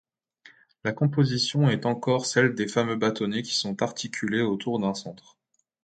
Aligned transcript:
La 0.83 0.93
composition 0.93 1.69
est 1.69 1.85
encore 1.85 2.25
celle 2.25 2.55
des 2.55 2.67
fameux 2.67 2.95
bâtonnets 2.95 3.43
qui 3.43 3.53
sont 3.53 3.83
articulés 3.83 4.41
autour 4.41 4.79
d'un 4.79 4.95
centre. 4.95 5.37